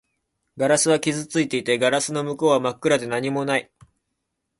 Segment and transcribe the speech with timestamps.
[0.57, 3.69] ガラスは傷ついていて、ガラスの向こうは真っ暗で何もない